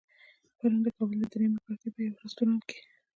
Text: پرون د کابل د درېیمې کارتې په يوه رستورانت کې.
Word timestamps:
پرون 0.57 0.79
د 0.85 0.87
کابل 0.97 1.17
د 1.21 1.23
درېیمې 1.33 1.59
کارتې 1.65 1.89
په 1.93 1.99
يوه 2.05 2.17
رستورانت 2.23 2.63
کې. 2.69 2.79